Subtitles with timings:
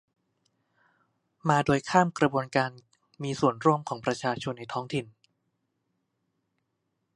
[1.49, 2.71] มาโดยข้ามกระบวนการ
[3.23, 5.05] มีส่วนร่วมของประชาชนในท้องถิ่น